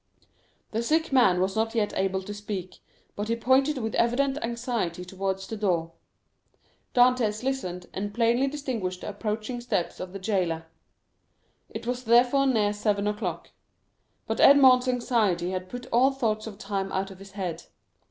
[0.71, 2.79] The sick man was not yet able to speak,
[3.15, 5.91] but he pointed with evident anxiety towards the door.
[6.95, 10.65] Dantès listened, and plainly distinguished the approaching steps of the jailer.
[11.69, 13.51] It was therefore near seven o'clock;
[14.25, 17.65] but Edmond's anxiety had put all thoughts of time out of his head.